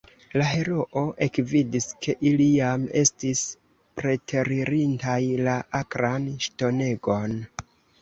La 0.41 0.45
heroo 0.51 1.03
ekvidis, 1.25 1.87
ke 2.05 2.15
ili 2.31 2.49
jam 2.55 2.89
estis 3.03 3.45
preteririntaj 4.01 5.21
la 5.45 5.57
akran 5.85 6.31
ŝtonegon. 6.51 7.43